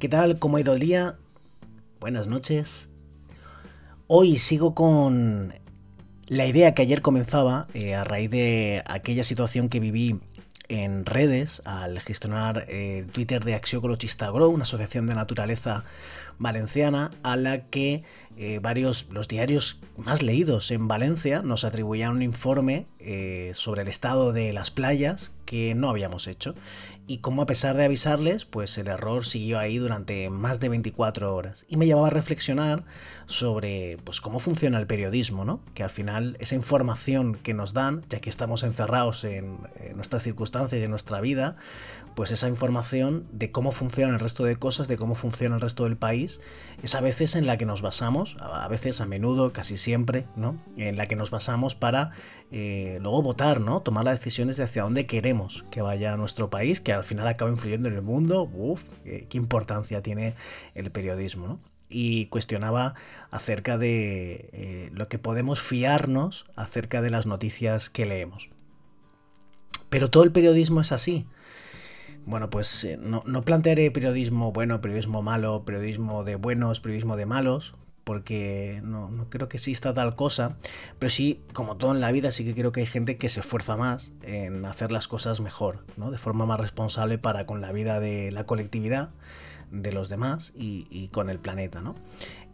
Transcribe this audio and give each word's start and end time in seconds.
¿Qué 0.00 0.08
tal? 0.08 0.38
¿Cómo 0.38 0.56
ha 0.56 0.60
ido 0.62 0.72
el 0.72 0.80
día? 0.80 1.18
Buenas 2.00 2.26
noches. 2.26 2.88
Hoy 4.06 4.38
sigo 4.38 4.74
con 4.74 5.52
la 6.26 6.46
idea 6.46 6.72
que 6.72 6.80
ayer 6.80 7.02
comenzaba 7.02 7.66
eh, 7.74 7.94
a 7.94 8.02
raíz 8.02 8.30
de 8.30 8.82
aquella 8.86 9.24
situación 9.24 9.68
que 9.68 9.78
viví 9.78 10.16
en 10.68 11.04
redes 11.04 11.60
al 11.66 12.00
gestionar 12.00 12.64
el 12.70 13.04
eh, 13.04 13.06
Twitter 13.12 13.44
de 13.44 13.52
Axiocolochista 13.52 14.30
Grow, 14.30 14.50
una 14.50 14.62
asociación 14.62 15.06
de 15.06 15.14
naturaleza 15.14 15.84
valenciana 16.38 17.10
a 17.22 17.36
la 17.36 17.66
que 17.66 18.02
eh, 18.38 18.58
varios, 18.58 19.06
los 19.10 19.28
diarios 19.28 19.80
más 19.98 20.22
leídos 20.22 20.70
en 20.70 20.88
Valencia 20.88 21.42
nos 21.42 21.64
atribuían 21.64 22.12
un 22.12 22.22
informe 22.22 22.86
sobre 23.52 23.82
el 23.82 23.88
estado 23.88 24.32
de 24.32 24.54
las 24.54 24.70
playas 24.70 25.30
que 25.50 25.74
no 25.74 25.90
habíamos 25.90 26.28
hecho 26.28 26.54
y 27.10 27.18
como 27.18 27.42
a 27.42 27.46
pesar 27.46 27.76
de 27.76 27.84
avisarles, 27.84 28.44
pues 28.44 28.78
el 28.78 28.86
error 28.86 29.26
siguió 29.26 29.58
ahí 29.58 29.78
durante 29.78 30.30
más 30.30 30.60
de 30.60 30.68
24 30.68 31.34
horas. 31.34 31.66
Y 31.66 31.76
me 31.76 31.86
llevaba 31.86 32.06
a 32.06 32.10
reflexionar 32.10 32.84
sobre 33.26 33.98
pues, 34.04 34.20
cómo 34.20 34.38
funciona 34.38 34.78
el 34.78 34.86
periodismo, 34.86 35.44
¿no? 35.44 35.58
Que 35.74 35.82
al 35.82 35.90
final 35.90 36.36
esa 36.38 36.54
información 36.54 37.34
que 37.34 37.52
nos 37.52 37.74
dan, 37.74 38.04
ya 38.08 38.20
que 38.20 38.30
estamos 38.30 38.62
encerrados 38.62 39.24
en, 39.24 39.58
nuestras 39.96 40.22
circunstancias 40.22 40.80
y 40.80 40.84
en 40.84 40.90
nuestra 40.90 41.20
vida, 41.20 41.56
pues 42.14 42.30
esa 42.30 42.48
información 42.48 43.26
de 43.32 43.50
cómo 43.50 43.72
funciona 43.72 44.12
el 44.12 44.20
resto 44.20 44.44
de 44.44 44.56
cosas, 44.56 44.88
de 44.88 44.96
cómo 44.96 45.14
funciona 45.14 45.54
el 45.54 45.60
resto 45.60 45.84
del 45.84 45.96
país, 45.96 46.40
es 46.82 46.94
a 46.94 47.00
veces 47.00 47.36
en 47.36 47.46
la 47.46 47.56
que 47.56 47.66
nos 47.66 47.82
basamos, 47.82 48.36
a 48.40 48.66
veces, 48.68 49.00
a 49.00 49.06
menudo, 49.06 49.52
casi 49.52 49.76
siempre, 49.76 50.26
¿no? 50.36 50.60
En 50.76 50.96
la 50.96 51.06
que 51.06 51.16
nos 51.16 51.30
basamos 51.30 51.74
para 51.74 52.10
eh, 52.50 52.98
luego 53.00 53.22
votar, 53.22 53.60
¿no? 53.60 53.80
Tomar 53.80 54.04
las 54.04 54.18
decisiones 54.18 54.56
de 54.56 54.64
hacia 54.64 54.82
dónde 54.82 55.06
queremos 55.06 55.64
que 55.70 55.82
vaya 55.82 56.16
nuestro 56.16 56.50
país, 56.50 56.80
que 56.80 56.92
al 56.92 57.04
final 57.04 57.26
acaba 57.26 57.50
influyendo 57.50 57.88
en 57.88 57.94
el 57.94 58.02
mundo. 58.02 58.50
Uf, 58.52 58.82
qué 59.04 59.28
importancia 59.32 60.02
tiene 60.02 60.34
el 60.74 60.90
periodismo, 60.90 61.46
¿no? 61.46 61.60
Y 61.88 62.26
cuestionaba 62.26 62.94
acerca 63.30 63.76
de 63.76 64.48
eh, 64.52 64.90
lo 64.92 65.08
que 65.08 65.18
podemos 65.18 65.60
fiarnos 65.60 66.46
acerca 66.54 67.02
de 67.02 67.10
las 67.10 67.26
noticias 67.26 67.90
que 67.90 68.06
leemos. 68.06 68.50
Pero 69.88 70.08
todo 70.08 70.22
el 70.22 70.32
periodismo 70.32 70.80
es 70.80 70.92
así. 70.92 71.26
Bueno, 72.30 72.48
pues 72.48 72.84
eh, 72.84 72.96
no, 72.96 73.24
no 73.26 73.42
plantearé 73.42 73.90
periodismo 73.90 74.52
bueno, 74.52 74.80
periodismo 74.80 75.20
malo, 75.20 75.64
periodismo 75.64 76.22
de 76.22 76.36
buenos, 76.36 76.78
periodismo 76.78 77.16
de 77.16 77.26
malos, 77.26 77.74
porque 78.04 78.80
no, 78.84 79.26
creo 79.30 79.48
que 79.48 79.56
exista 79.56 79.92
tal 79.92 80.14
cosa, 80.14 80.56
pero 81.00 81.10
sí, 81.10 81.40
como 81.52 81.76
todo 81.76 81.92
en 81.92 82.00
la 82.00 82.12
vida, 82.12 82.30
sí 82.30 82.44
que 82.44 82.54
creo 82.54 82.70
que 82.70 82.82
hay 82.82 82.86
gente 82.86 83.16
que 83.16 83.28
se 83.28 83.40
esfuerza 83.40 83.76
más 83.76 84.12
en 84.22 84.64
hacer 84.64 84.92
las 84.92 85.08
cosas 85.08 85.40
mejor, 85.40 85.84
¿no? 85.96 86.12
de 86.12 86.18
forma 86.18 86.46
más 86.46 86.60
responsable 86.60 87.18
para 87.18 87.46
con 87.46 87.60
la 87.60 87.72
vida 87.72 87.98
de 87.98 88.30
la 88.30 88.46
colectividad, 88.46 89.10
de 89.72 89.90
los 89.90 90.08
demás 90.08 90.52
y, 90.54 91.08
con 91.08 91.30
el 91.30 91.40
planeta. 91.40 91.80
¿no? 91.80 91.96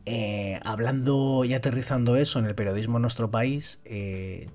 Eh, 0.07 0.59
hablando 0.65 1.45
y 1.45 1.53
aterrizando 1.53 2.17
eso 2.17 2.39
en 2.39 2.47
el 2.47 2.55
periodismo 2.55 2.97
en 2.97 3.03
nuestro 3.03 3.31
país, 3.31 3.81
eh, 3.85 4.49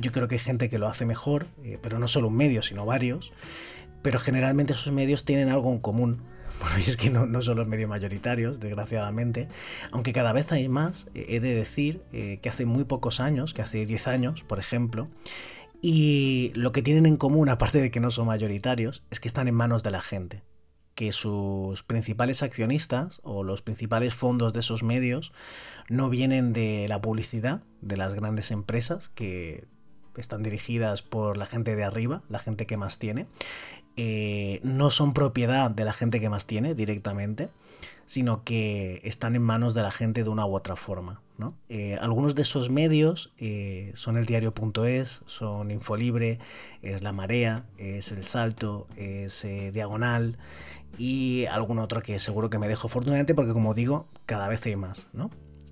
yo 0.00 0.12
creo 0.12 0.26
que 0.26 0.34
hay 0.34 0.40
gente 0.40 0.68
que 0.68 0.78
lo 0.78 0.88
hace 0.88 1.06
mejor, 1.06 1.46
eh, 1.62 1.78
pero 1.80 2.00
no 2.00 2.08
solo 2.08 2.28
un 2.28 2.36
medio, 2.36 2.62
sino 2.62 2.84
varios, 2.84 3.32
pero 4.04 4.18
generalmente 4.18 4.74
esos 4.74 4.92
medios 4.92 5.24
tienen 5.24 5.48
algo 5.48 5.72
en 5.72 5.78
común. 5.78 6.22
Y 6.86 6.88
es 6.88 6.96
que 6.96 7.10
no, 7.10 7.42
son 7.42 7.56
los 7.56 7.66
medios 7.66 7.88
mayoritarios, 7.88 8.60
desgraciadamente, 8.60 9.48
aunque 9.90 10.12
cada 10.12 10.32
vez 10.32 10.52
hay 10.52 10.68
más, 10.68 11.08
eh, 11.14 11.24
he 11.30 11.40
de 11.40 11.54
decir 11.54 12.02
eh, 12.12 12.38
que 12.42 12.50
hace 12.50 12.66
muy 12.66 12.84
pocos 12.84 13.18
años, 13.18 13.54
que 13.54 13.62
hace 13.62 13.86
10 13.86 14.06
años, 14.06 14.44
por 14.44 14.58
ejemplo, 14.58 15.08
y 15.80 16.52
lo 16.54 16.70
que 16.70 16.82
tienen 16.82 17.06
en 17.06 17.16
común, 17.16 17.48
aparte 17.48 17.80
de 17.80 17.90
que 17.90 17.98
no 17.98 18.10
son 18.10 18.26
mayoritarios, 18.26 19.02
es 19.10 19.20
que 19.20 19.28
están 19.28 19.48
en 19.48 19.54
manos 19.54 19.82
de 19.82 19.90
la 19.90 20.02
gente 20.02 20.42
que 20.94 21.10
sus 21.10 21.82
principales 21.82 22.44
accionistas 22.44 23.20
o 23.24 23.42
los 23.42 23.62
principales 23.62 24.14
fondos 24.14 24.52
de 24.52 24.60
esos 24.60 24.84
medios 24.84 25.32
no 25.88 26.08
vienen 26.08 26.52
de 26.52 26.86
la 26.88 27.00
publicidad 27.00 27.64
de 27.80 27.96
las 27.96 28.14
grandes 28.14 28.52
empresas 28.52 29.08
que 29.08 29.66
están 30.20 30.42
dirigidas 30.42 31.02
por 31.02 31.36
la 31.36 31.46
gente 31.46 31.76
de 31.76 31.84
arriba, 31.84 32.22
la 32.28 32.38
gente 32.38 32.66
que 32.66 32.76
más 32.76 32.98
tiene, 32.98 33.26
eh, 33.96 34.60
no 34.62 34.90
son 34.90 35.12
propiedad 35.12 35.70
de 35.70 35.84
la 35.84 35.92
gente 35.92 36.20
que 36.20 36.28
más 36.28 36.46
tiene 36.46 36.74
directamente, 36.74 37.50
sino 38.06 38.42
que 38.44 39.00
están 39.04 39.36
en 39.36 39.42
manos 39.42 39.74
de 39.74 39.82
la 39.82 39.90
gente 39.90 40.24
de 40.24 40.30
una 40.30 40.46
u 40.46 40.54
otra 40.54 40.76
forma. 40.76 41.20
Eh, 41.68 41.98
algunos 42.00 42.34
de 42.36 42.42
esos 42.42 42.70
medios 42.70 43.32
eh, 43.38 43.92
son 43.94 44.16
el 44.16 44.24
diario.es, 44.24 45.22
son 45.26 45.70
Infolibre, 45.70 46.38
es 46.80 47.02
La 47.02 47.12
Marea, 47.12 47.66
es 47.76 48.12
El 48.12 48.24
Salto, 48.24 48.86
es 48.96 49.46
Diagonal 49.72 50.38
y 50.96 51.46
algún 51.46 51.80
otro 51.80 52.02
que 52.02 52.18
seguro 52.20 52.50
que 52.50 52.58
me 52.58 52.68
dejo 52.68 52.86
afortunadamente 52.86 53.34
porque 53.34 53.52
como 53.52 53.74
digo, 53.74 54.06
cada 54.26 54.48
vez 54.48 54.64
hay 54.66 54.76
más. 54.76 55.06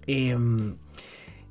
Em, 0.06 0.76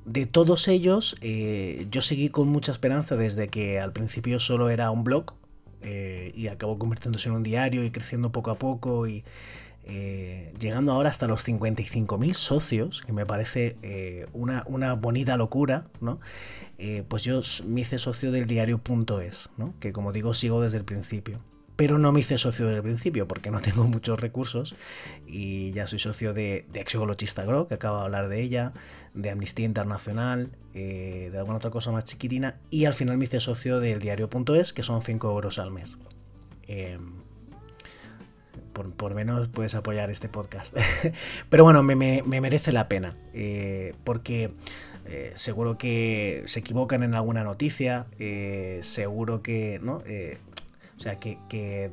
de 0.06 0.26
todos 0.26 0.68
ellos, 0.68 1.16
yo 1.22 2.02
seguí 2.02 2.30
con 2.30 2.48
mucha 2.48 2.72
esperanza 2.72 3.16
desde 3.16 3.50
que 3.50 3.80
al 3.80 3.94
principio 3.94 4.40
solo 4.40 4.70
era 4.70 4.92
un 4.92 5.04
blog, 5.04 5.34
eh, 5.84 6.32
y 6.36 6.48
acabó 6.48 6.78
convirtiéndose 6.78 7.30
en 7.30 7.36
un 7.36 7.44
diario 7.44 7.84
y 7.84 7.90
creciendo 7.90 8.32
poco 8.32 8.52
a 8.52 8.56
poco 8.56 9.08
y 9.08 9.24
eh, 9.86 10.54
llegando 10.60 10.92
ahora 10.92 11.10
hasta 11.10 11.26
los 11.26 11.48
55.000 11.48 12.34
socios, 12.36 13.02
que 13.04 13.14
me 13.14 13.26
parece 13.26 13.78
eh, 13.82 14.28
una, 14.32 14.64
una, 14.68 14.94
bonita 14.94 15.38
locura, 15.38 15.88
¿no? 16.00 16.20
pues 17.08 17.24
yo 17.24 17.42
me 17.68 17.82
hice 17.82 18.00
socio 18.00 18.32
del 18.32 18.48
diario.es, 18.48 19.50
¿no? 19.58 19.74
que 19.80 19.94
como 19.94 20.12
digo 20.12 20.34
sigo 20.34 20.62
desde 20.62 20.78
el 20.78 20.84
principio 20.84 21.40
pero 21.82 21.98
no 21.98 22.12
me 22.12 22.20
hice 22.20 22.38
socio 22.38 22.68
desde 22.68 22.78
el 22.78 22.84
principio 22.84 23.28
porque 23.28 23.50
no 23.50 23.60
tengo 23.60 23.86
muchos 23.86 24.20
recursos 24.20 24.76
y 25.26 25.72
ya 25.72 25.88
soy 25.88 25.98
socio 25.98 26.32
de, 26.32 26.68
de 26.72 26.80
Axiolochista 26.80 27.44
Grow, 27.44 27.68
que 27.68 27.74
acabo 27.74 27.98
de 27.98 28.04
hablar 28.04 28.28
de 28.30 28.40
ella, 28.40 28.72
de 29.16 29.32
Amnistía 29.32 29.66
Internacional, 29.66 30.52
eh, 30.76 31.30
de 31.32 31.38
alguna 31.40 31.58
otra 31.58 31.72
cosa 31.72 31.92
más 31.92 32.06
chiquitina 32.06 32.60
y 32.70 32.86
al 32.86 32.94
final 32.94 33.18
me 33.18 33.26
hice 33.26 33.40
socio 33.40 33.80
del 33.80 33.98
diario.es, 33.98 34.74
que 34.74 34.84
son 34.84 35.02
5 35.02 35.28
euros 35.32 35.58
al 35.58 35.72
mes. 35.72 35.98
Em, 36.68 37.24
por, 38.74 39.16
menos 39.16 39.48
puedes 39.48 39.74
apoyar 39.74 40.12
este 40.12 40.30
podcast. 40.30 40.78
pero 41.50 41.64
bueno, 41.64 41.82
me, 41.82 42.22
merece 42.22 42.72
la 42.72 42.88
pena 42.88 43.18
eh, 43.34 43.96
porque... 44.04 44.54
Eh, 45.08 45.32
seguro 45.34 45.80
que 45.80 46.44
se 46.46 46.60
equivocan 46.60 47.02
en 47.02 47.16
alguna 47.16 47.44
noticia, 47.44 48.06
seguro 48.82 49.42
que, 49.42 49.80
¿no? 49.82 50.04
O 51.02 51.04
sea, 51.04 51.18
que, 51.18 51.92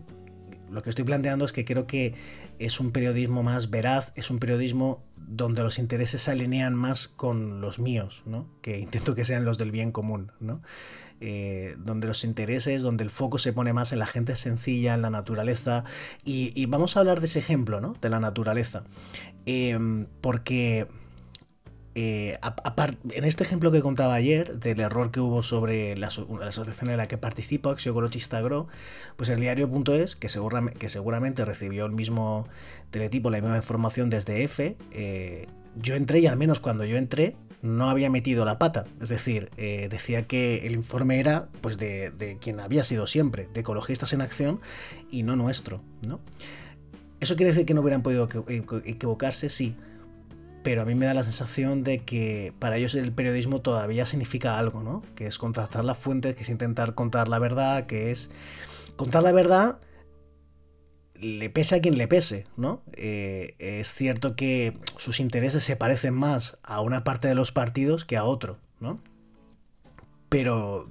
lo 0.70 0.82
que 0.82 0.90
estoy 0.90 1.06
planteando 1.06 1.46
es 1.46 1.52
que 1.52 1.64
creo 1.64 1.86
que 1.86 2.12
es 2.58 2.78
un 2.78 2.90
periodismo 2.90 3.42
más 3.42 3.70
veraz, 3.70 4.12
es 4.16 4.28
un 4.28 4.38
periodismo 4.38 5.02
donde 5.16 5.62
los 5.62 5.78
intereses 5.78 6.20
se 6.20 6.30
alinean 6.30 6.74
más 6.74 7.08
con 7.08 7.62
los 7.62 7.78
míos, 7.78 8.22
¿no? 8.26 8.46
que 8.60 8.78
intento 8.78 9.14
que 9.14 9.24
sean 9.24 9.46
los 9.46 9.56
del 9.56 9.70
bien 9.70 9.92
común, 9.92 10.30
¿no? 10.40 10.60
Eh, 11.22 11.76
donde 11.78 12.06
los 12.06 12.22
intereses, 12.22 12.82
donde 12.82 13.02
el 13.02 13.08
foco 13.08 13.38
se 13.38 13.54
pone 13.54 13.72
más 13.72 13.94
en 13.94 13.98
la 13.98 14.06
gente 14.06 14.36
sencilla, 14.36 14.92
en 14.92 15.00
la 15.00 15.08
naturaleza, 15.08 15.84
y, 16.22 16.66
vamos 16.66 16.96
a 16.96 17.00
hablar 17.00 17.20
de 17.20 17.26
ese 17.26 17.38
ejemplo, 17.38 17.80
¿no? 17.80 17.96
de 18.02 18.10
la 18.10 18.20
naturaleza, 18.20 18.84
em, 19.46 20.06
porque 20.20 20.86
eh, 21.94 22.38
en 23.10 23.24
este 23.24 23.44
ejemplo 23.44 23.72
que 23.72 23.82
contaba 23.82 24.14
ayer, 24.14 24.58
del 24.58 24.80
error 24.80 25.10
que 25.10 25.20
hubo 25.20 25.42
sobre 25.42 25.96
la, 25.96 26.08
asociación 26.08 26.90
en 26.90 26.96
la 26.96 27.08
que 27.08 27.18
participo, 27.18 27.70
Axiocolochista 27.70 28.38
Agro, 28.38 28.68
pues 29.16 29.30
el 29.30 29.40
diario.es, 29.40 30.16
que, 30.16 30.28
que 30.78 30.88
seguramente 30.88 31.44
recibió 31.44 31.86
el 31.86 31.92
mismo 31.92 32.46
teletipo, 32.90 33.30
la 33.30 33.40
misma 33.40 33.56
información 33.56 34.10
desde 34.10 34.44
F, 34.44 34.76
eh, 34.92 35.46
yo 35.76 35.94
entré 35.94 36.20
y 36.20 36.26
al 36.26 36.36
menos 36.36 36.60
cuando 36.60 36.84
yo 36.84 36.96
entré 36.96 37.36
no 37.62 37.90
había 37.90 38.10
metido 38.10 38.44
la 38.44 38.58
pata. 38.58 38.84
Es 39.00 39.08
decir, 39.08 39.50
eh, 39.56 39.88
decía 39.90 40.22
que 40.22 40.66
el 40.66 40.74
informe 40.74 41.18
era 41.18 41.48
pues 41.60 41.78
de, 41.78 42.10
de, 42.10 42.38
quien 42.38 42.60
había 42.60 42.84
sido 42.84 43.06
siempre, 43.06 43.48
de 43.52 43.60
ecologistas 43.60 44.12
en 44.12 44.20
acción 44.20 44.60
y 45.10 45.24
no 45.24 45.34
nuestro. 45.34 45.82
¿no? 46.06 46.20
¿Eso 47.20 47.34
quiere 47.34 47.50
decir 47.50 47.66
que 47.66 47.74
no 47.74 47.80
hubieran 47.80 48.02
podido 48.02 48.28
equivocarse? 48.84 49.48
Sí 49.48 49.74
pero 50.68 50.82
a 50.82 50.84
mí 50.84 50.94
me 50.94 51.06
da 51.06 51.14
la 51.14 51.22
sensación 51.22 51.82
de 51.82 52.00
que 52.00 52.52
para 52.58 52.76
ellos 52.76 52.94
el 52.94 53.10
periodismo 53.10 53.62
todavía 53.62 54.04
significa 54.04 54.58
algo, 54.58 54.82
¿no? 54.82 55.02
Que 55.14 55.26
es 55.26 55.38
contrastar 55.38 55.82
las 55.82 55.96
fuentes, 55.96 56.36
que 56.36 56.42
es 56.42 56.50
intentar 56.50 56.94
contar 56.94 57.26
la 57.26 57.38
verdad, 57.38 57.86
que 57.86 58.10
es 58.10 58.30
contar 58.94 59.22
la 59.22 59.32
verdad 59.32 59.78
le 61.14 61.48
pese 61.48 61.76
a 61.76 61.80
quien 61.80 61.96
le 61.96 62.06
pese, 62.06 62.44
¿no? 62.58 62.82
Eh, 62.92 63.54
es 63.58 63.94
cierto 63.94 64.36
que 64.36 64.76
sus 64.98 65.20
intereses 65.20 65.64
se 65.64 65.74
parecen 65.74 66.12
más 66.12 66.58
a 66.62 66.82
una 66.82 67.02
parte 67.02 67.28
de 67.28 67.34
los 67.34 67.50
partidos 67.50 68.04
que 68.04 68.18
a 68.18 68.24
otro, 68.24 68.58
¿no? 68.78 69.00
Pero 70.28 70.86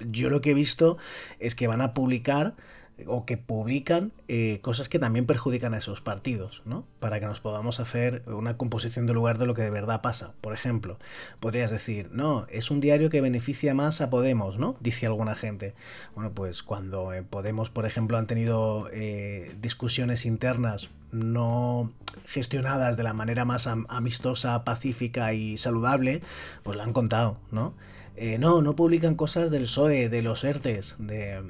yo 0.00 0.28
lo 0.28 0.42
que 0.42 0.50
he 0.50 0.54
visto 0.54 0.98
es 1.38 1.54
que 1.54 1.66
van 1.66 1.80
a 1.80 1.94
publicar 1.94 2.56
o 3.06 3.24
que 3.24 3.36
publican 3.36 4.12
eh, 4.26 4.58
cosas 4.62 4.88
que 4.88 4.98
también 4.98 5.26
perjudican 5.26 5.74
a 5.74 5.78
esos 5.78 6.00
partidos, 6.00 6.62
¿no? 6.64 6.84
Para 7.00 7.20
que 7.20 7.26
nos 7.26 7.40
podamos 7.40 7.80
hacer 7.80 8.22
una 8.26 8.56
composición 8.56 9.06
de 9.06 9.14
lugar 9.14 9.38
de 9.38 9.46
lo 9.46 9.54
que 9.54 9.62
de 9.62 9.70
verdad 9.70 10.00
pasa. 10.00 10.32
Por 10.40 10.52
ejemplo, 10.52 10.98
podrías 11.40 11.70
decir, 11.70 12.08
no, 12.12 12.46
es 12.50 12.70
un 12.70 12.80
diario 12.80 13.10
que 13.10 13.20
beneficia 13.20 13.74
más 13.74 14.00
a 14.00 14.10
Podemos, 14.10 14.58
¿no? 14.58 14.76
Dice 14.80 15.06
alguna 15.06 15.34
gente. 15.34 15.74
Bueno, 16.14 16.32
pues 16.32 16.62
cuando 16.62 17.12
en 17.12 17.24
Podemos, 17.24 17.70
por 17.70 17.86
ejemplo, 17.86 18.18
han 18.18 18.26
tenido 18.26 18.88
eh, 18.92 19.54
discusiones 19.60 20.26
internas 20.26 20.88
no 21.12 21.92
gestionadas 22.26 22.96
de 22.96 23.02
la 23.02 23.14
manera 23.14 23.44
más 23.44 23.66
amistosa, 23.66 24.64
pacífica 24.64 25.32
y 25.32 25.56
saludable, 25.56 26.20
pues 26.62 26.76
lo 26.76 26.82
han 26.82 26.92
contado, 26.92 27.38
¿no? 27.50 27.74
Eh, 28.16 28.36
no, 28.38 28.62
no 28.62 28.74
publican 28.74 29.14
cosas 29.14 29.50
del 29.50 29.62
PSOE, 29.62 30.08
de 30.08 30.22
los 30.22 30.42
ERTES, 30.42 30.96
de 30.98 31.40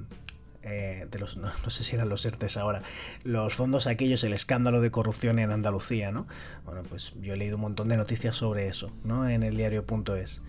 eh, 0.63 1.07
de 1.11 1.19
los, 1.19 1.37
no, 1.39 1.51
sé 1.69 1.85
si 1.85 1.95
eran 1.97 2.09
los 2.09 2.25
ERTES 2.25 2.57
ahora, 2.57 2.83
los 3.25 3.55
fondos 3.55 3.87
aquellos, 3.87 4.25
el 4.25 4.33
escándalo 4.33 4.81
de 4.81 4.91
corrupción 4.91 5.39
en 5.39 5.51
Andalucía, 5.51 6.11
¿no? 6.13 6.27
Bueno, 6.65 6.83
pues 6.89 7.15
yo 7.21 7.35
he 7.35 7.37
leído 7.37 7.57
un 7.57 7.63
montón 7.63 7.89
de 7.89 7.97
noticias 7.97 8.37
sobre 8.37 8.69
eso, 8.69 8.93
¿no? 9.05 9.29
En 9.29 9.43
el 9.43 9.57
diario.es. 9.57 10.43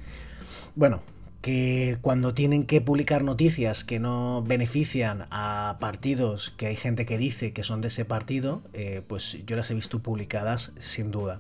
Bueno, 0.76 1.02
que 1.42 1.98
cuando 2.02 2.34
tienen 2.34 2.66
que 2.66 2.82
publicar 2.82 3.24
noticias 3.24 3.84
que 3.84 4.00
no 4.00 4.44
benefician 4.44 5.28
a 5.32 5.78
partidos 5.80 6.54
que 6.58 6.68
hay 6.68 6.76
gente 6.76 7.06
que 7.06 7.18
dice 7.18 7.54
que 7.54 7.64
son 7.64 7.82
de 7.82 7.88
ese 7.88 8.04
partido, 8.04 8.62
eh, 8.74 9.02
pues 9.08 9.38
yo 9.46 9.56
las 9.56 9.72
he 9.72 9.74
visto 9.74 10.00
publicadas 10.00 10.72
sin 10.80 11.12
duda. 11.12 11.40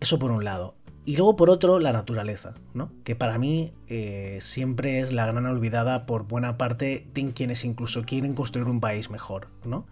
Eso 0.00 0.18
por 0.18 0.30
un 0.30 0.44
lado. 0.44 0.74
Y 1.08 1.16
luego 1.16 1.36
por 1.36 1.48
otro, 1.48 1.78
la 1.78 1.90
naturaleza, 1.90 2.52
¿no? 2.74 2.92
que 3.02 3.16
para 3.16 3.38
mí 3.38 3.72
eh, 3.86 4.40
siempre 4.42 5.00
es 5.00 5.10
la 5.10 5.24
gran 5.24 5.46
olvidada 5.46 6.04
por 6.04 6.24
buena 6.24 6.58
parte 6.58 7.06
de 7.14 7.30
quienes 7.30 7.64
incluso 7.64 8.02
quieren 8.02 8.34
construir 8.34 8.68
un 8.68 8.78
país 8.78 9.08
mejor, 9.08 9.48
¿no? 9.64 9.86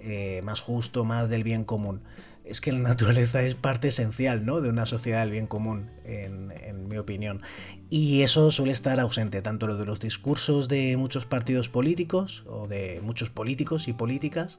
Eh, 0.00 0.42
más 0.44 0.60
justo, 0.60 1.02
más 1.02 1.30
del 1.30 1.44
bien 1.44 1.64
común. 1.64 2.02
Es 2.50 2.60
que 2.60 2.72
la 2.72 2.80
naturaleza 2.80 3.42
es 3.42 3.54
parte 3.54 3.88
esencial 3.88 4.44
¿no? 4.44 4.60
de 4.60 4.68
una 4.68 4.84
sociedad 4.84 5.20
del 5.20 5.30
bien 5.30 5.46
común, 5.46 5.88
en, 6.04 6.88
mi 6.88 6.98
opinión. 6.98 7.42
Y 7.88 8.22
eso 8.22 8.50
suele 8.50 8.72
estar 8.72 8.98
ausente 8.98 9.40
tanto 9.40 9.68
lo 9.68 9.76
de 9.76 9.86
los 9.86 10.00
discursos 10.00 10.66
de 10.66 10.96
muchos 10.96 11.26
partidos 11.26 11.68
políticos 11.68 12.42
o 12.48 12.66
de 12.66 13.00
muchos 13.04 13.30
políticos 13.30 13.86
y 13.86 13.92
políticas, 13.92 14.58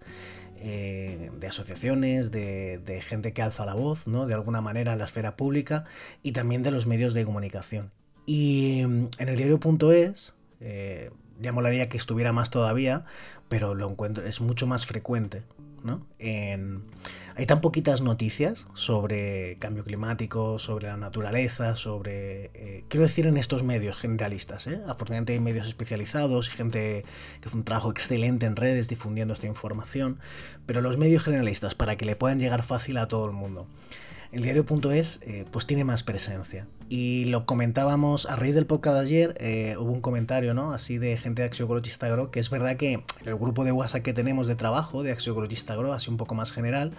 eh, 0.56 1.32
de 1.38 1.48
asociaciones, 1.48 2.32
de, 2.32 3.04
gente 3.06 3.34
que 3.34 3.42
alza 3.42 3.66
la 3.66 3.74
voz, 3.74 4.08
¿no? 4.08 4.26
De 4.26 4.34
alguna 4.34 4.62
manera 4.62 4.94
en 4.94 5.00
la 5.00 5.06
esfera 5.06 5.36
pública 5.36 5.84
y 6.24 6.32
también 6.32 6.64
de 6.64 6.72
los 6.72 6.88
medios 6.88 7.14
de 7.14 7.26
comunicación. 7.26 7.92
Y 8.26 8.84
mm, 8.88 9.08
en 9.18 9.28
el 9.28 9.36
diario.es, 9.36 10.34
eh, 10.62 11.12
ya 11.42 11.52
molaría 11.52 11.90
que 11.90 11.98
estuviera 11.98 12.32
más 12.32 12.52
todavía, 12.52 13.04
pero 13.50 13.76
lo 13.76 13.90
encuentro, 13.90 14.26
es 14.26 14.40
mucho 14.40 14.68
más 14.68 14.86
frecuente, 14.86 15.44
¿no? 15.84 16.08
En, 16.20 16.84
hay 17.36 17.46
tan 17.46 17.62
poquitas 17.62 18.02
noticias 18.02 18.66
sobre 18.74 19.58
cambio 19.60 19.84
climático, 19.84 20.60
sobre 20.60 20.88
la 20.88 20.98
naturaleza, 20.98 21.76
sobre... 21.76 22.52
Eh, 22.54 22.84
quiero 22.90 23.04
decir 23.04 23.28
en 23.28 23.38
estos 23.38 23.64
medios 23.64 23.98
generalistas, 23.98 24.68
¿eh? 24.68 24.82
Afortunadamente 24.88 25.34
hay 25.34 25.40
medios 25.40 25.68
especializados 25.68 26.50
y 26.50 26.52
gente 26.52 27.06
que 27.40 27.48
hace 27.48 27.58
un 27.58 27.64
trabajo 27.64 27.92
excelente 27.92 28.46
en 28.46 28.56
redes 28.56 28.88
difundiendo 28.90 29.34
esta 29.34 29.48
información, 29.48 30.20
pero 30.66 30.82
los 30.82 30.98
medios 30.98 31.24
generalistas 31.24 31.76
para 31.76 31.96
que 31.96 32.06
le 32.06 32.16
puedan 32.16 32.40
llegar 32.40 32.64
fácil 32.64 32.98
a 32.98 33.08
todo 33.08 33.26
el 33.26 33.32
mundo. 33.32 33.68
El 34.32 34.44
diario.es 34.44 35.20
eh, 35.24 35.46
pues 35.52 35.66
tiene 35.66 35.84
más 35.84 36.04
presencia. 36.04 36.66
Y 36.88 37.26
lo 37.26 37.46
comentábamos 37.46 38.26
a 38.28 38.38
raíz 38.38 38.56
del 38.56 38.66
podcast 38.66 38.96
de 38.96 39.02
ayer, 39.02 39.38
eh, 39.40 39.76
hubo 39.78 39.92
un 39.92 40.00
comentario, 40.00 40.54
¿no? 40.54 40.74
Así 40.74 40.98
de 40.98 41.18
gente 41.18 41.42
de 41.42 41.50
Axiocologista 41.50 42.06
Agro, 42.06 42.32
que 42.32 42.40
es 42.40 42.50
verdad 42.50 42.78
que 42.78 43.04
el 43.26 43.36
grupo 43.36 43.66
de 43.66 43.74
WhatsApp 43.74 44.04
que 44.04 44.14
tenemos 44.14 44.48
de 44.48 44.56
trabajo 44.56 45.04
de 45.04 45.12
Axiocologista 45.12 45.74
Agro, 45.74 45.92
así 45.92 46.10
un 46.10 46.16
poco 46.16 46.34
más 46.34 46.54
general, 46.54 46.94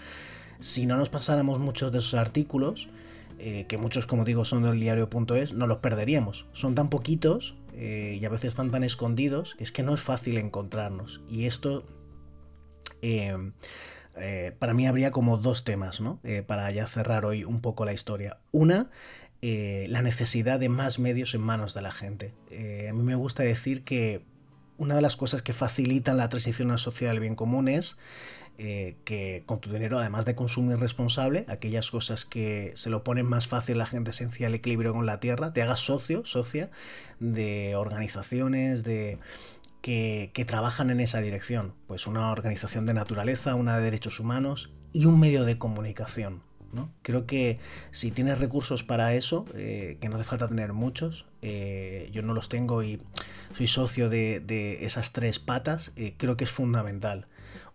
si 0.60 0.84
no 0.84 0.98
nos 0.98 1.08
pasáramos 1.08 1.58
muchos 1.58 1.90
de 1.90 2.00
esos 2.00 2.14
artículos, 2.14 2.90
eh, 3.38 3.64
que 3.66 3.78
muchos, 3.78 4.04
como 4.06 4.26
digo, 4.26 4.44
son 4.44 4.64
del 4.64 4.78
diario.es, 4.78 5.54
no 5.54 5.66
los 5.66 5.78
perderíamos. 5.78 6.46
Son 6.52 6.74
tan 6.74 6.90
poquitos 6.90 7.56
y 7.74 8.22
a 8.22 8.28
veces 8.28 8.50
están 8.50 8.70
tan 8.70 8.84
escondidos 8.84 9.54
que 9.54 9.64
es 9.64 9.72
que 9.72 9.82
no 9.82 9.94
es 9.94 10.02
fácil 10.02 10.36
encontrarnos. 10.36 11.22
Y 11.26 11.46
esto 11.46 11.84
para 14.58 14.74
mí 14.74 14.86
habría 14.86 15.10
como 15.10 15.36
dos 15.36 15.64
temas, 15.64 16.00
¿no? 16.00 16.20
Eh, 16.24 16.42
para 16.42 16.70
ya 16.70 16.86
cerrar 16.86 17.24
hoy 17.24 17.44
un 17.44 17.60
poco 17.60 17.84
la 17.84 17.92
historia. 17.92 18.38
Una, 18.50 18.90
eh, 19.40 19.86
la 19.88 20.02
necesidad 20.02 20.60
de 20.60 20.68
más 20.68 20.98
medios 20.98 21.34
en 21.34 21.40
manos 21.40 21.74
de 21.74 21.82
la 21.82 21.92
gente. 21.92 22.32
a 22.88 22.92
mí 22.92 23.02
me 23.02 23.14
gusta 23.14 23.42
decir 23.42 23.84
que 23.84 24.24
una 24.78 24.94
de 24.94 25.02
las 25.02 25.16
cosas 25.16 25.42
que 25.42 25.52
facilitan 25.52 26.16
la 26.16 26.28
transición 26.28 26.70
a 26.70 26.74
la 26.74 26.78
sociedad 26.78 27.12
del 27.12 27.20
bien 27.20 27.34
común 27.34 27.68
es 27.68 27.96
que 28.58 29.42
con 29.46 29.60
tu 29.60 29.72
dinero, 29.72 29.98
además 29.98 30.24
de 30.24 30.36
consumir 30.36 30.78
responsable, 30.78 31.44
aquellas 31.48 31.90
cosas 31.90 32.24
que 32.24 32.72
se 32.76 32.90
lo 32.90 33.02
ponen 33.02 33.26
más 33.26 33.48
fácil 33.48 33.76
a 33.76 33.78
la 33.78 33.86
gente 33.86 34.10
esencia 34.12 34.46
el 34.46 34.54
equilibrio 34.54 34.92
con 34.92 35.04
la 35.04 35.18
tierra, 35.18 35.52
te 35.52 35.62
hagas 35.62 35.80
socio, 35.80 36.24
socia 36.24 36.70
de 37.18 37.74
organizaciones, 37.74 38.84
de, 38.84 39.18
que, 39.82 40.44
trabajan 40.46 40.90
en 40.90 41.00
esa 41.00 41.20
dirección. 41.20 41.74
Pues 41.86 42.06
una 42.06 42.30
organización 42.30 42.86
de 42.86 42.94
naturaleza, 42.94 43.54
una 43.54 43.76
de 43.76 43.84
derechos 43.84 44.20
humanos 44.20 44.72
y 44.92 45.04
un 45.04 45.20
medio 45.20 45.44
de 45.44 45.58
comunicación. 45.58 46.42
¿no? 46.72 46.90
Creo 47.02 47.26
que 47.26 47.58
si 47.90 48.10
tienes 48.10 48.38
recursos 48.38 48.82
para 48.82 49.14
eso, 49.14 49.44
eh, 49.54 49.98
que 50.00 50.08
no 50.08 50.16
hace 50.16 50.24
falta 50.24 50.48
tener 50.48 50.72
muchos, 50.72 51.26
eh, 51.42 52.08
yo 52.12 52.22
no 52.22 52.32
los 52.32 52.48
tengo 52.48 52.82
y 52.82 53.02
soy 53.54 53.66
socio 53.66 54.08
de, 54.08 54.78
esas 54.80 55.12
tres 55.12 55.38
patas, 55.38 55.92
eh, 55.96 56.14
creo 56.16 56.38
que 56.38 56.44
es 56.44 56.50
fundamental 56.50 57.26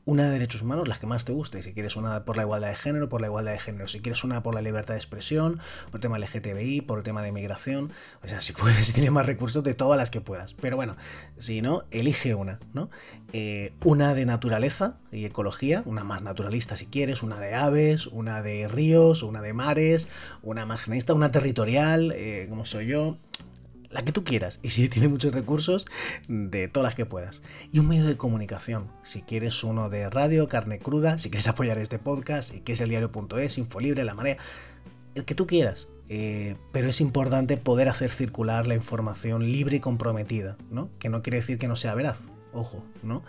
una 0.07 0.23
de 0.23 0.31
derechos 0.31 0.61
humanos, 0.61 0.87
las 0.87 0.99
que 0.99 1.05
más 1.05 1.25
te 1.25 1.33
guste. 1.33 1.61
Si 1.61 1.73
quieres 1.73 1.97
una 1.97 2.23
por 2.23 2.37
la 2.37 2.43
igualdad 2.43 2.69
de 2.69 2.75
género, 2.75 3.09
por 3.09 3.19
la 3.19 3.27
igualdad 3.27 3.51
de 3.51 3.59
género. 3.59 3.89
Si 3.89 3.99
quieres 3.99 4.23
una 4.23 4.41
por 4.41 4.55
la 4.55 4.61
libertad 4.61 4.93
de 4.93 4.99
expresión, 4.99 5.59
por 5.91 5.95
el 5.95 6.01
tema 6.01 6.17
LGTBI, 6.17 6.79
por 6.79 6.99
el 6.99 7.03
tema 7.03 7.21
de 7.21 7.27
inmigración. 7.27 7.91
O 8.23 8.27
sea, 8.27 8.39
si 8.39 8.53
puedes, 8.53 8.77
si 8.85 8.93
tienes 8.93 9.11
más 9.11 9.25
recursos, 9.25 9.65
de 9.65 9.73
todas 9.73 9.97
las 9.97 10.09
que 10.09 10.21
puedas. 10.21 10.53
Pero 10.53 10.77
bueno, 10.77 10.95
si 11.37 11.61
no, 11.61 11.83
elige 11.91 12.35
una, 12.35 12.59
¿no? 12.73 12.89
Eh, 13.33 13.73
una 13.83 14.13
de 14.13 14.25
naturaleza 14.25 14.97
y 15.11 15.25
ecología, 15.25 15.83
una 15.85 16.05
más 16.05 16.21
naturalista 16.21 16.77
si 16.77 16.85
quieres, 16.85 17.21
una 17.21 17.37
de 17.37 17.53
aves, 17.53 18.07
una 18.07 18.41
de 18.41 18.69
ríos, 18.69 19.23
una 19.23 19.41
de 19.41 19.51
mares, 19.51 20.07
una 20.41 20.65
más 20.65 20.87
una 21.09 21.31
territorial, 21.31 22.13
eh, 22.15 22.47
como 22.49 22.63
soy 22.63 22.87
yo 22.87 23.17
la 23.89 24.03
que 24.03 24.11
tú 24.11 24.23
quieras. 24.23 24.59
Y 24.61 24.69
si 24.69 24.87
tienes 24.89 25.09
muchos 25.09 25.33
recursos, 25.33 25.85
de 26.27 26.67
todas 26.67 26.85
las 26.89 26.95
que 26.95 27.05
puedas. 27.05 27.41
Y 27.71 27.79
un 27.79 27.87
medio 27.87 28.05
de 28.05 28.17
comunicación. 28.17 28.87
Si 29.03 29.21
quieres 29.21 29.63
uno 29.63 29.89
de 29.89 30.09
radio, 30.09 30.47
carne 30.47 30.79
cruda, 30.79 31.17
si 31.17 31.29
quieres 31.29 31.47
apoyar 31.47 31.77
este 31.77 31.99
podcast, 31.99 32.51
si 32.51 32.61
quieres 32.61 32.81
el 32.81 32.89
diario.es, 32.89 33.57
Infolibre, 33.57 34.03
La 34.03 34.13
Marea, 34.13 34.37
el 35.15 35.25
que 35.25 35.35
tú 35.35 35.47
quieras. 35.47 35.87
Eh, 36.09 36.55
pero 36.71 36.87
es 36.87 37.01
importante 37.01 37.57
poder 37.57 37.89
hacer 37.89 38.11
circular 38.11 38.65
la 38.65 38.75
información 38.75 39.51
libre 39.51 39.77
y 39.77 39.79
comprometida, 39.79 40.57
¿no? 40.71 40.89
Que 40.99 41.09
no 41.09 41.21
quiere 41.21 41.37
decir 41.37 41.57
que 41.57 41.67
no 41.67 41.75
sea 41.75 41.95
veraz, 41.95 42.29
ojo, 42.53 42.81
¿no? 43.03 43.23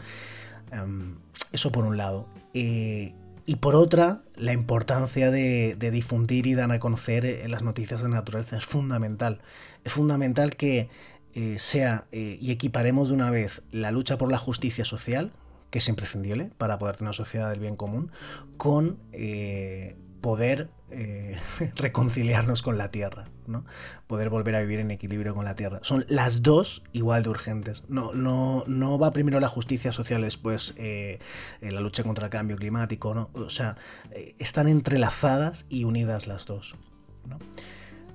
Em, 0.70 1.16
eso 1.52 1.72
por 1.72 1.84
un 1.84 1.96
lado. 1.96 2.28
Eh, 2.54 3.14
y 3.48 3.56
por 3.56 3.76
otra, 3.76 4.20
la 4.36 4.52
importancia 4.52 5.30
de, 5.30 5.74
difundir 5.90 6.46
y 6.46 6.52
dar 6.52 6.70
a 6.70 6.78
conocer 6.78 7.24
eh, 7.24 7.48
las 7.48 7.62
noticias 7.62 8.02
de 8.02 8.10
naturaleza 8.10 8.58
es 8.58 8.66
fundamental. 8.66 9.40
Es 9.84 9.94
fundamental 9.94 10.54
que 10.54 10.90
eh, 11.32 11.56
sea 11.58 12.04
eh, 12.12 12.36
y 12.42 12.50
equiparemos 12.50 13.08
de 13.08 13.14
una 13.14 13.30
vez 13.30 13.62
la 13.70 13.90
lucha 13.90 14.18
por 14.18 14.30
la 14.30 14.36
justicia 14.36 14.84
social, 14.84 15.32
que 15.70 15.78
es 15.78 15.88
imprescindible 15.88 16.50
para 16.58 16.76
poder 16.76 16.98
tener 16.98 17.08
una 17.08 17.14
sociedad 17.14 17.48
del 17.48 17.60
bien 17.60 17.76
común, 17.76 18.12
con 18.58 18.98
poder 20.20 20.68
eh, 20.90 21.36
reconciliarnos 21.76 22.62
con 22.62 22.78
la 22.78 22.90
Tierra, 22.90 23.28
¿no? 23.46 23.64
Poder 24.06 24.30
volver 24.30 24.56
a 24.56 24.60
vivir 24.60 24.80
en 24.80 24.90
equilibrio 24.90 25.34
con 25.34 25.44
la 25.44 25.54
Tierra. 25.54 25.80
Son 25.82 26.04
las 26.08 26.42
dos 26.42 26.82
igual 26.92 27.22
de 27.22 27.30
urgentes. 27.30 27.84
No, 27.88 28.12
no, 28.12 28.64
no 28.66 28.98
va 28.98 29.12
primero 29.12 29.40
la 29.40 29.48
justicia 29.48 29.92
social, 29.92 30.22
después 30.22 30.74
eh, 30.78 31.18
eh, 31.60 31.70
la 31.70 31.80
lucha 31.80 32.02
contra 32.02 32.26
el 32.26 32.30
cambio 32.30 32.56
climático, 32.56 33.14
¿no? 33.14 33.30
O 33.34 33.50
sea, 33.50 33.76
están 34.38 34.68
entrelazadas 34.68 35.66
y 35.68 35.84
unidas 35.84 36.26
las 36.26 36.46
dos. 36.46 36.76
¿no? 37.26 37.38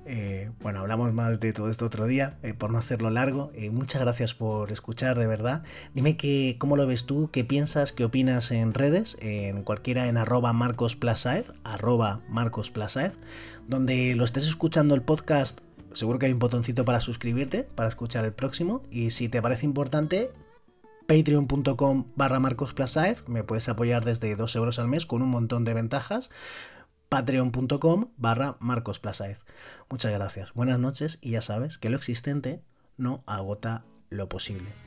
Eh, 0.06 0.50
bueno, 0.60 0.80
hablamos 0.80 1.12
más 1.14 1.40
de 1.40 1.52
todo 1.52 1.70
esto 1.70 1.86
otro 1.86 2.06
día, 2.06 2.36
eh, 2.42 2.52
por 2.52 2.70
no 2.70 2.78
hacerlo 2.78 3.10
largo. 3.10 3.50
Eh, 3.54 3.70
muchas 3.70 4.02
gracias 4.02 4.34
por 4.34 4.70
escuchar, 4.70 5.18
de 5.18 5.26
verdad. 5.26 5.62
Dime 5.94 6.16
que, 6.16 6.56
cómo 6.58 6.76
lo 6.76 6.86
ves 6.86 7.06
tú, 7.06 7.30
qué 7.32 7.44
piensas, 7.44 7.92
qué 7.92 8.04
opinas 8.04 8.50
en 8.50 8.74
redes, 8.74 9.16
en 9.20 9.62
cualquiera 9.62 10.06
en 10.06 10.16
arroba 10.16 10.52
marcosplasaev, 10.52 11.54
arroba 11.64 12.20
donde 13.66 14.14
lo 14.14 14.24
estés 14.24 14.46
escuchando 14.46 14.94
el 14.94 15.02
podcast, 15.02 15.60
seguro 15.92 16.18
que 16.18 16.26
hay 16.26 16.32
un 16.32 16.38
botoncito 16.38 16.84
para 16.84 17.00
suscribirte, 17.00 17.62
para 17.62 17.88
escuchar 17.88 18.24
el 18.24 18.32
próximo, 18.32 18.82
y 18.90 19.10
si 19.10 19.28
te 19.28 19.40
parece 19.40 19.64
importante, 19.64 20.30
patreon.com 21.06 22.06
barra 22.16 22.40
me 22.40 23.44
puedes 23.44 23.68
apoyar 23.68 24.04
desde 24.04 24.36
2 24.36 24.56
euros 24.56 24.78
al 24.78 24.88
mes 24.88 25.06
con 25.06 25.22
un 25.22 25.30
montón 25.30 25.64
de 25.64 25.74
ventajas. 25.74 26.30
Patreon.com 27.14 28.10
barra 28.16 28.56
Marcos 28.58 29.00
Muchas 29.88 30.10
gracias, 30.10 30.52
buenas 30.52 30.80
noches 30.80 31.20
y 31.20 31.30
ya 31.30 31.42
sabes 31.42 31.78
que 31.78 31.88
lo 31.88 31.96
existente 31.96 32.60
no 32.96 33.22
agota 33.24 33.84
lo 34.10 34.28
posible. 34.28 34.83